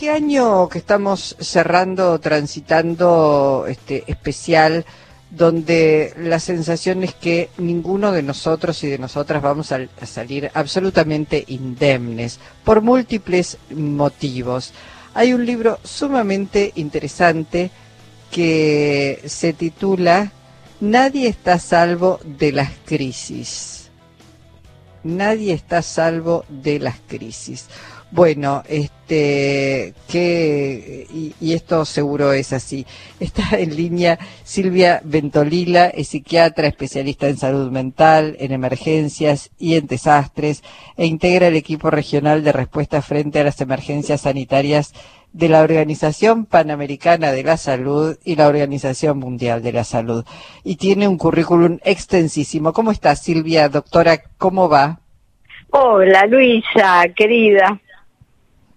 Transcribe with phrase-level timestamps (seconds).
[0.00, 4.86] qué año que estamos cerrando, transitando este especial,
[5.30, 11.44] donde la sensación es que ninguno de nosotros y de nosotras vamos a salir absolutamente
[11.48, 14.72] indemnes por múltiples motivos.
[15.12, 17.70] Hay un libro sumamente interesante
[18.30, 20.32] que se titula
[20.80, 23.90] Nadie está salvo de las crisis.
[25.04, 27.66] Nadie está salvo de las crisis.
[28.12, 31.06] Bueno, este, que,
[31.40, 32.84] y, esto seguro es así.
[33.20, 39.86] Está en línea Silvia Ventolila, es psiquiatra, especialista en salud mental, en emergencias y en
[39.86, 40.64] desastres,
[40.96, 44.92] e integra el equipo regional de respuesta frente a las emergencias sanitarias
[45.32, 50.24] de la Organización Panamericana de la Salud y la Organización Mundial de la Salud.
[50.64, 52.72] Y tiene un currículum extensísimo.
[52.72, 54.18] ¿Cómo está Silvia, doctora?
[54.36, 54.98] ¿Cómo va?
[55.70, 57.80] Hola, Luisa, querida.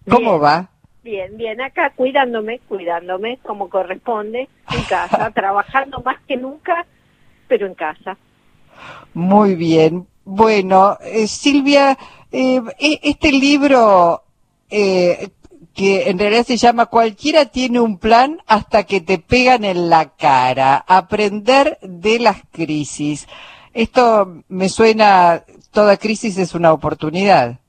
[0.09, 0.69] ¿Cómo bien, va?
[1.03, 6.85] Bien, bien, acá cuidándome, cuidándome como corresponde, en casa, trabajando más que nunca,
[7.47, 8.17] pero en casa.
[9.13, 10.07] Muy bien.
[10.25, 11.97] Bueno, eh, Silvia,
[12.31, 14.23] eh, este libro
[14.69, 15.29] eh,
[15.73, 20.09] que en realidad se llama Cualquiera tiene un plan hasta que te pegan en la
[20.15, 23.27] cara, aprender de las crisis.
[23.73, 27.59] Esto me suena, toda crisis es una oportunidad.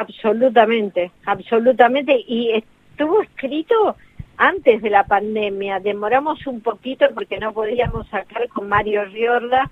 [0.00, 2.24] Absolutamente, absolutamente.
[2.26, 3.96] Y estuvo escrito
[4.38, 5.78] antes de la pandemia.
[5.78, 9.70] Demoramos un poquito porque no podíamos sacar con Mario Riorda,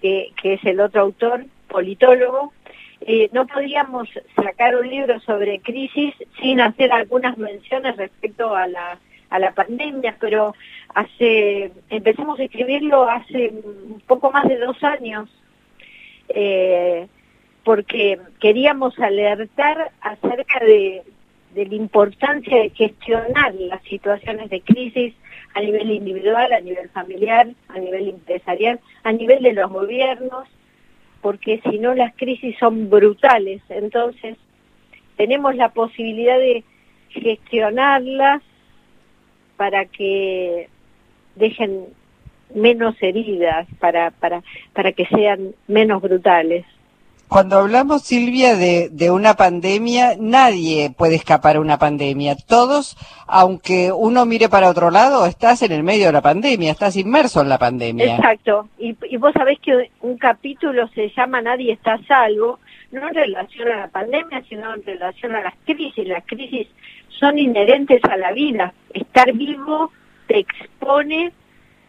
[0.00, 2.54] que, que es el otro autor, politólogo,
[3.02, 8.98] eh, no podíamos sacar un libro sobre crisis sin hacer algunas menciones respecto a la
[9.30, 10.54] a la pandemia, pero
[10.94, 15.28] hace empezamos a escribirlo hace un poco más de dos años,
[16.30, 17.06] eh,
[17.68, 21.02] porque queríamos alertar acerca de,
[21.54, 25.12] de la importancia de gestionar las situaciones de crisis
[25.52, 30.48] a nivel individual, a nivel familiar, a nivel empresarial, a nivel de los gobiernos,
[31.20, 33.60] porque si no las crisis son brutales.
[33.68, 34.38] Entonces,
[35.18, 36.64] tenemos la posibilidad de
[37.10, 38.40] gestionarlas
[39.58, 40.70] para que
[41.36, 41.84] dejen
[42.54, 44.42] menos heridas, para, para,
[44.72, 46.64] para que sean menos brutales.
[47.28, 52.36] Cuando hablamos, Silvia, de, de, una pandemia, nadie puede escapar a una pandemia.
[52.36, 52.96] Todos,
[53.26, 57.42] aunque uno mire para otro lado, estás en el medio de la pandemia, estás inmerso
[57.42, 58.16] en la pandemia.
[58.16, 58.68] Exacto.
[58.78, 62.60] Y, vos sabés que un capítulo se llama Nadie está a salvo,
[62.92, 66.08] no en relación a la pandemia, sino en relación a las crisis.
[66.08, 66.66] Las crisis
[67.08, 68.72] son inherentes a la vida.
[68.94, 69.92] Estar vivo
[70.28, 71.32] te expone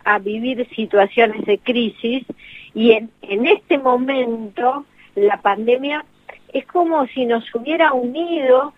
[0.03, 2.25] a vivir situaciones de crisis
[2.73, 6.05] y en, en este momento la pandemia
[6.53, 8.73] es como si nos hubiera unido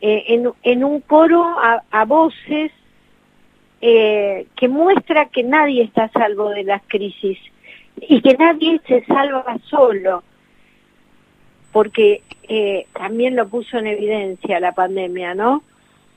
[0.00, 2.72] eh, en, en, un coro a, a voces
[3.80, 7.38] eh, que muestra que nadie está a salvo de las crisis
[8.00, 10.22] y que nadie se salva solo,
[11.72, 15.62] porque eh, también lo puso en evidencia la pandemia, ¿no?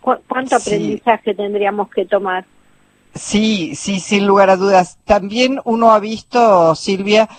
[0.01, 0.75] ¿Cu ¿Cuánto sí.
[0.75, 2.45] aprendizaje tendríamos que tomar?
[3.15, 4.97] Sí, sí, sin lugar a dudas.
[5.05, 7.29] También uno ha visto, Silvia,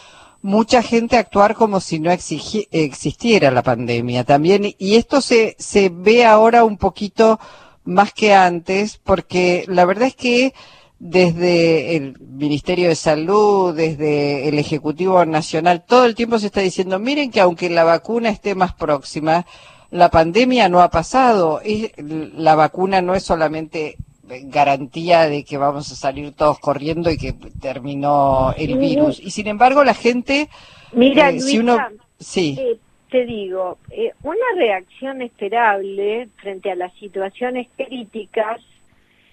[0.44, 4.74] mucha gente actuar como si no exigi, existiera la pandemia también.
[4.78, 7.40] Y esto se, se ve ahora un poquito
[7.84, 10.52] más que antes, porque la verdad es que
[10.98, 16.98] desde el Ministerio de Salud, desde el Ejecutivo Nacional, todo el tiempo se está diciendo,
[16.98, 19.46] miren que aunque la vacuna esté más próxima,
[19.90, 21.62] la pandemia no ha pasado.
[21.96, 23.96] La vacuna no es solamente
[24.44, 29.20] garantía de que vamos a salir todos corriendo y que terminó el virus.
[29.20, 30.48] Y sin embargo, la gente,
[30.92, 31.78] Mira, eh, Luisa, si uno,
[32.18, 32.56] sí.
[32.58, 32.78] Eh,
[33.10, 38.60] te digo, eh, una reacción esperable frente a las situaciones críticas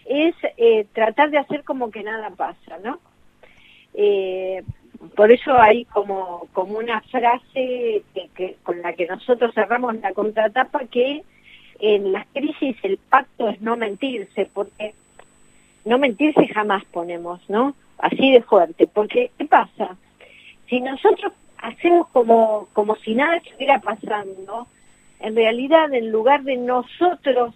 [0.06, 0.36] es
[0.94, 3.00] tratar de hacer como que nada pasa, ¿no?
[3.94, 4.64] Eh,
[5.16, 10.14] por eso hay como, como una frase que, que, con la que nosotros cerramos la
[10.14, 11.24] contratapa que
[11.82, 14.94] en las crisis el pacto es no mentirse, porque
[15.84, 17.76] no mentirse jamás ponemos, ¿no?
[17.98, 19.98] Así de fuerte, porque ¿qué pasa?
[20.70, 24.68] Si nosotros hacemos como, como si nada estuviera pasando,
[25.20, 27.54] en realidad en lugar de nosotros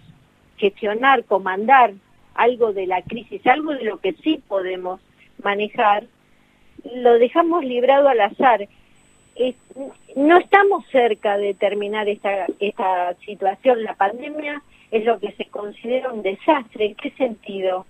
[0.58, 1.94] gestionar, comandar
[2.34, 5.00] algo de la crisis, algo de lo que sí podemos
[5.44, 6.06] manejar,
[6.96, 8.68] lo dejamos librado al azar
[10.16, 12.48] no estamos cerca de terminar esta,
[13.26, 13.84] situación.
[13.84, 14.62] La pandemia
[14.92, 16.86] es lo que se considera un desastre.
[16.86, 17.86] ¿En qué sentido?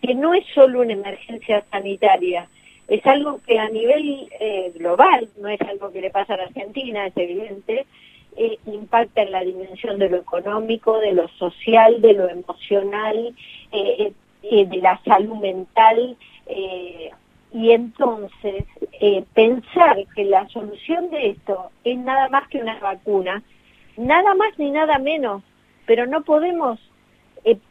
[0.00, 2.48] Que no es solo una emergencia sanitaria,
[2.90, 6.42] es algo que a nivel eh, global, no es algo que le pasa a la
[6.44, 7.86] Argentina, es evidente,
[8.36, 13.32] eh, impacta en la dimensión de lo económico, de lo social, de lo emocional,
[13.70, 14.12] eh,
[14.42, 16.16] de la salud mental.
[17.52, 18.64] y entonces,
[19.34, 23.42] pensar que la solución de esto es nada más que una vacuna,
[23.96, 25.42] nada más ni nada menos,
[25.86, 26.78] pero no podemos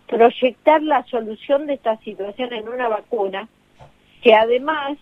[0.08, 3.48] proyectar la solución de esta situación en una vacuna,
[4.24, 4.98] que además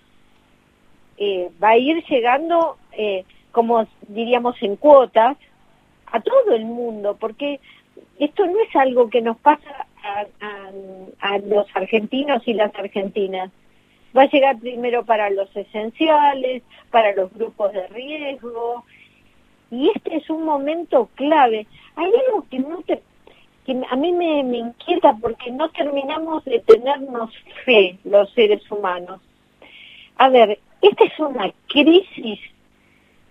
[1.63, 2.77] va a ir llegando
[3.57, 5.35] como diríamos en cuotas,
[6.11, 7.59] a todo el mundo, porque
[8.19, 9.87] esto no es algo que nos pasa
[11.19, 13.51] a, los argentinos y las argentinas.
[14.15, 18.85] Va a llegar primero para los esenciales, para los grupos de riesgo,
[19.71, 21.67] y este es un momento clave.
[21.95, 23.01] Hay algo que no te
[23.65, 27.31] que a mí me, inquieta porque no terminamos de tenernos
[27.65, 29.19] fe los seres humanos.
[30.15, 32.39] A ver, esta es una crisis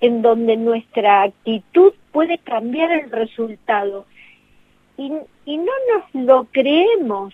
[0.02, 4.04] en donde nuestra actitud puede cambiar el resultado.
[4.98, 5.10] Y,
[5.46, 7.32] y no nos lo creemos.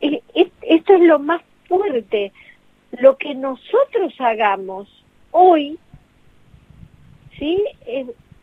[0.00, 2.32] esto es lo más fuerte.
[2.98, 4.88] Lo que nosotros hagamos
[5.30, 5.78] hoy,
[7.38, 7.64] ¿sí?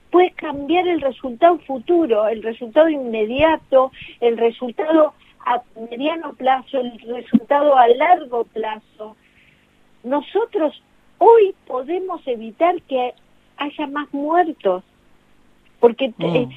[0.09, 3.91] puede cambiar el resultado futuro, el resultado inmediato,
[4.21, 5.13] el resultado
[5.45, 9.15] a mediano plazo, el resultado a largo plazo.
[10.03, 10.81] Nosotros
[11.17, 13.13] hoy podemos evitar que
[13.57, 14.83] haya más muertos,
[15.79, 16.23] porque mm.
[16.25, 16.47] eh,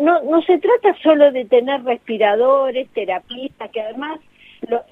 [0.00, 4.20] no, no, se trata solo de tener respiradores, terapistas, que además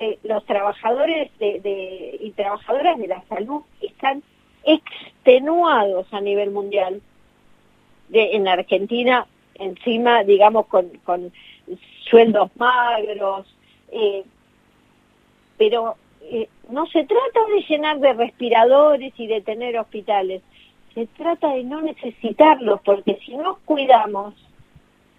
[0.01, 4.23] eh, los trabajadores de, y trabajadoras de la salud están
[4.65, 7.01] extenuados a nivel mundial.
[8.09, 11.33] De, en Argentina, encima, digamos, con, con
[12.09, 13.47] sueldos magros,
[13.91, 14.25] eh,
[15.59, 20.43] pero eh, no se trata de llenar de respiradores y de tener hospitales,
[20.95, 24.35] se trata de no necesitarlos, porque si nos cuidamos,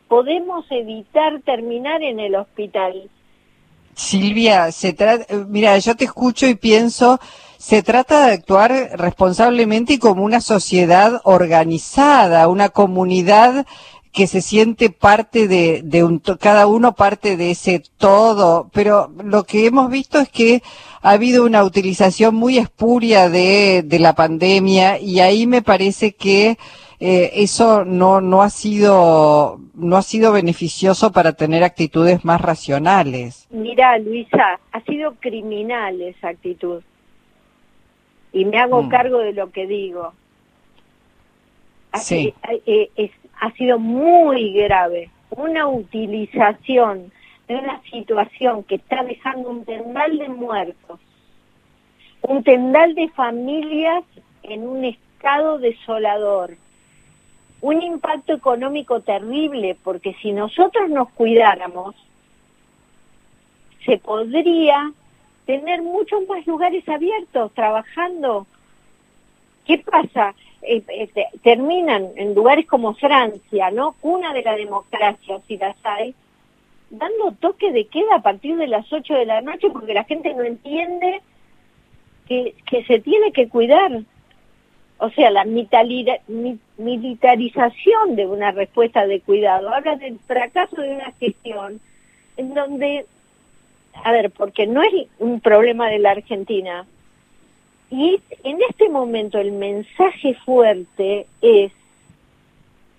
[0.08, 3.10] podemos evitar terminar en el hospital.
[3.98, 7.20] Silvia, se trata, mira, yo te escucho y pienso,
[7.58, 13.66] se trata de actuar responsablemente y como una sociedad organizada, una comunidad
[14.14, 19.46] que se siente parte de, de un, cada uno parte de ese todo, pero lo
[19.46, 20.62] que hemos visto es que
[21.02, 26.60] ha habido una utilización muy espuria de, de la pandemia y ahí me parece que
[27.00, 33.48] eh, eso no, no ha sido no ha sido beneficioso para tener actitudes más racionales.
[33.52, 36.82] Mira, Luisa, ha sido criminal esa actitud.
[38.34, 38.90] Y me hago mm.
[38.90, 40.14] cargo de lo que digo.
[41.94, 42.34] sí.
[42.66, 45.12] Eh, es, ha sido muy grave.
[45.30, 47.12] Una utilización
[47.48, 51.00] de una situación que está dejando un tendal de muertos,
[52.22, 54.04] un tendal de familias
[54.44, 56.58] en un estado desolador,
[57.62, 61.96] un impacto económico terrible, porque si nosotros nos cuidáramos,
[63.86, 64.92] se podría
[65.46, 68.46] tener muchos más lugares abiertos trabajando.
[69.66, 70.36] ¿Qué pasa?
[70.62, 71.10] Eh, eh,
[71.42, 73.94] terminan en lugares como Francia, ¿no?
[73.94, 76.14] Cuna de la democracia, si las hay,
[76.90, 80.34] dando toque de queda a partir de las 8 de la noche porque la gente
[80.34, 81.22] no entiende
[82.28, 84.02] que, que se tiene que cuidar.
[85.00, 89.70] O sea, la militarización de una respuesta de cuidado.
[89.70, 91.80] Habla del fracaso de una gestión
[92.36, 93.06] en donde,
[94.04, 96.86] a ver, porque no es un problema de la Argentina.
[97.90, 101.72] Y en este momento el mensaje fuerte es,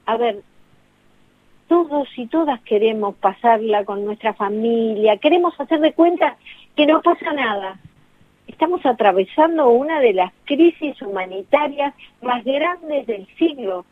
[0.07, 0.43] a ver,
[1.69, 6.37] todos y todas queremos pasarla con nuestra familia, queremos hacer de cuenta
[6.75, 7.79] que no pasa nada.
[8.59, 13.85] Estamos atravesando una de las crisis humanitarias más grandes del siglo.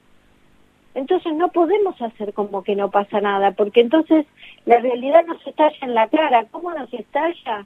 [0.92, 4.26] Entonces no podemos hacer como que no pasa nada, porque entonces
[4.64, 6.46] la realidad nos estalla en la cara.
[6.50, 7.64] ¿Cómo nos estalla?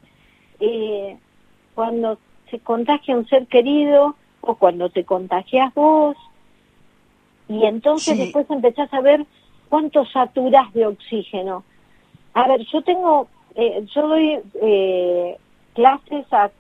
[0.61, 1.16] Eh,
[1.75, 2.19] cuando
[2.50, 6.19] se contagia un ser querido o cuando te contagias vos.
[7.49, 9.25] Y entonces después empezás a ver
[9.71, 11.64] cuánto saturas de oxígeno.
[12.35, 15.38] A ver, yo tengo, eh, yo doy eh,
[15.81, 16.51] clases a,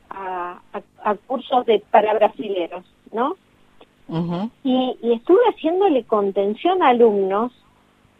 [1.04, 3.36] a, cursos de para brasileros, ¿no?
[4.64, 7.52] y, y estuve haciéndole contención a alumnos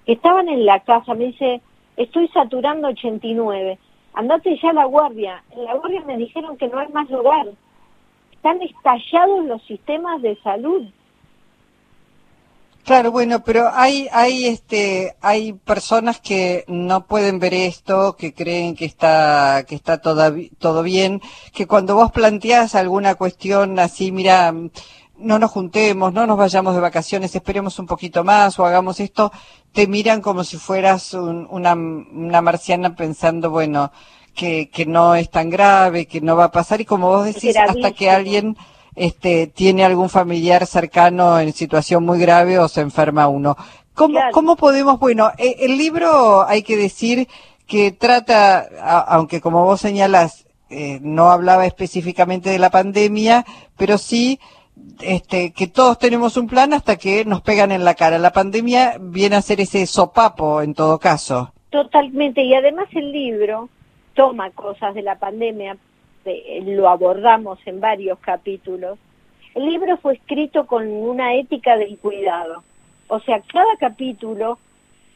[0.05, 1.15] que estaban en la casa.
[1.15, 1.63] Me dice,
[1.97, 3.79] estoy saturando 89.
[4.13, 5.43] Andate ya a la guardia.
[5.53, 7.47] En la guardia me dijeron que no hay más lugar.
[8.33, 10.85] Están estallados los sistemas de salud.
[12.91, 18.75] Claro, bueno, pero hay, hay, este, hay personas que no pueden ver esto, que creen
[18.75, 21.21] que está, que está todo, todo bien,
[21.53, 24.53] que cuando vos planteás alguna cuestión así, mira,
[25.17, 29.31] no nos juntemos, no nos vayamos de vacaciones, esperemos un poquito más o hagamos esto,
[29.71, 33.93] te miran como si fueras una, una marciana pensando, bueno,
[34.35, 37.57] que, que no es tan grave, que no va a pasar y como vos decís,
[37.57, 38.57] hasta que alguien
[39.01, 43.57] este, tiene algún familiar cercano en situación muy grave o se enferma uno.
[43.95, 47.27] ¿Cómo, ¿cómo podemos, bueno, e, el libro hay que decir
[47.67, 48.69] que trata,
[49.09, 53.47] aunque como vos señalas, eh, no hablaba específicamente de la pandemia,
[53.79, 54.39] pero sí
[55.01, 58.19] este, que todos tenemos un plan hasta que nos pegan en la cara.
[58.19, 61.55] La pandemia viene a ser ese sopapo en todo caso.
[61.71, 63.71] Totalmente, y además el libro
[64.13, 65.79] toma cosas de la pandemia,
[66.65, 68.99] lo abordamos en varios capítulos.
[69.55, 72.63] El libro fue escrito con una ética del cuidado.
[73.09, 74.59] O sea, cada capítulo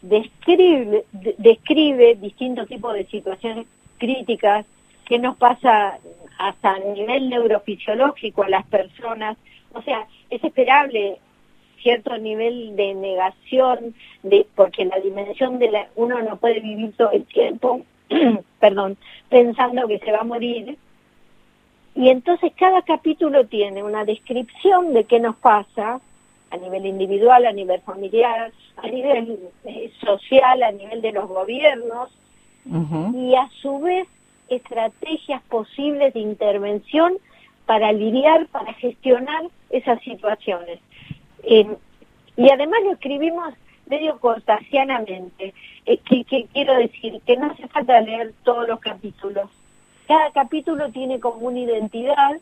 [0.02, 1.04] describe,
[1.38, 3.66] describe distintos tipos de situaciones
[3.98, 4.66] críticas
[5.06, 5.98] que nos pasa
[6.38, 9.36] hasta a nivel neurofisiológico a las personas.
[9.72, 11.18] O sea, es esperable
[11.84, 17.12] cierto nivel de negación, de porque la dimensión de la uno no puede vivir todo
[17.12, 17.82] el tiempo,
[18.58, 18.96] perdón,
[19.28, 20.76] pensando que se va a morir.
[21.94, 26.00] Y entonces cada capítulo tiene una descripción de qué nos pasa
[26.50, 32.10] a nivel individual, a nivel familiar, a nivel eh, social, a nivel de los gobiernos,
[33.12, 34.08] y a su vez
[34.48, 37.18] estrategias posibles de intervención
[37.66, 40.80] para lidiar, para gestionar esas situaciones.
[41.44, 43.54] y además lo escribimos
[43.86, 45.54] medio cortasianamente,
[45.86, 49.50] eh, que, quiero decir que no hace falta leer todos los capítulos.
[50.06, 52.36] Cada capítulo tiene como una identidad,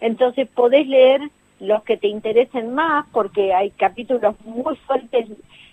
[0.00, 1.20] entonces podés leer
[1.60, 5.28] los que te interesen más, porque hay capítulos muy fuertes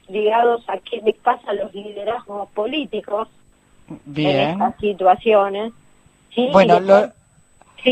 [0.07, 3.27] ligados a qué les pasa a los liderazgos políticos
[4.05, 4.39] Bien.
[4.39, 5.73] en estas situaciones.
[6.51, 7.11] Bueno, lo,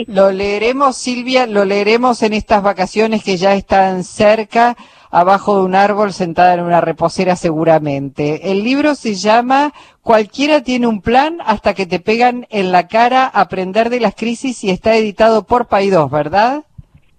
[0.07, 4.77] lo leeremos, Silvia, lo leeremos en estas vacaciones que ya están cerca,
[5.12, 8.52] abajo de un árbol, sentada en una reposera seguramente.
[8.52, 13.26] El libro se llama Cualquiera tiene un plan hasta que te pegan en la cara
[13.26, 16.64] aprender de las crisis y está editado por Paidós, ¿verdad?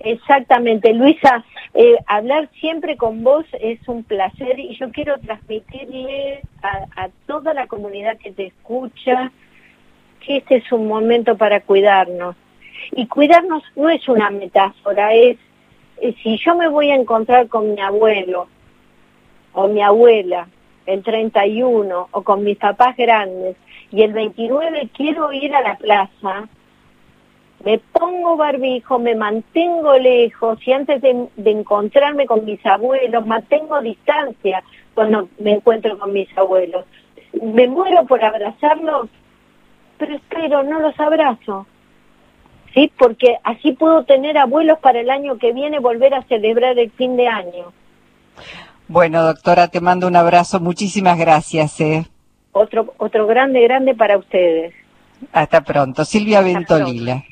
[0.01, 7.09] Exactamente, Luisa, eh, hablar siempre con vos es un placer y yo quiero transmitirle a
[7.27, 9.33] toda la comunidad que te escucha
[10.25, 12.37] que este es un momento para cuidarnos
[12.93, 15.37] y cuidarnos no es una metáfora, es,
[16.23, 18.49] si yo me voy a encontrar con mi abuelo
[19.53, 20.49] o mi abuela
[20.87, 23.57] el 31 o con mis papás grandes
[23.91, 26.49] y el 29 quiero ir a la plaza,
[27.65, 33.81] me pongo barbijo, me mantengo lejos y antes de, de, encontrarme con mis abuelos, mantengo
[33.81, 34.63] distancia
[34.95, 36.85] cuando me encuentro con mis abuelos.
[37.33, 39.09] Me muero por abrazarlos,
[39.99, 41.67] pero espero, no los abrazo.
[42.75, 42.93] ¿Sí?
[42.99, 47.17] Porque así puedo tener abuelos para el año que viene volver a celebrar el fin
[47.17, 47.73] de año.
[48.89, 50.61] Bueno, doctora, te mando un abrazo.
[50.61, 51.81] Muchísimas gracias.
[51.81, 52.07] ¿eh?
[52.53, 54.73] Otro, otro grande, grande para ustedes.
[55.33, 56.05] Hasta pronto.
[56.05, 57.25] Silvia Ventolila.